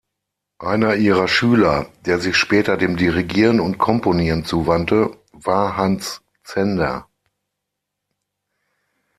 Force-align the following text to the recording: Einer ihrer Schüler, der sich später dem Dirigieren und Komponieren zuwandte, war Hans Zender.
Einer 0.57 0.95
ihrer 0.95 1.27
Schüler, 1.27 1.87
der 2.07 2.17
sich 2.17 2.35
später 2.35 2.75
dem 2.75 2.97
Dirigieren 2.97 3.59
und 3.59 3.77
Komponieren 3.77 4.43
zuwandte, 4.45 5.15
war 5.31 5.77
Hans 5.77 6.23
Zender. 6.43 7.07